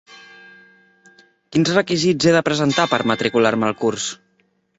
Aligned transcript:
Quins 1.55 1.73
requisits 1.75 2.31
he 2.31 2.33
de 2.37 2.41
presentar 2.49 2.87
per 2.95 3.01
matricular-me 3.13 3.71
al 3.71 3.79
curs? 3.85 4.09